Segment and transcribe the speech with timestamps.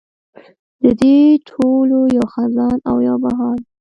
[0.81, 1.17] د دې
[1.49, 3.63] ټولو یو خزان او یو بهار و.